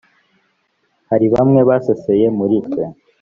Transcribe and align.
hari 1.09 1.25
bamwe 1.33 1.59
baseseye 1.69 2.25
muri 2.37 2.55
twe 2.67 2.83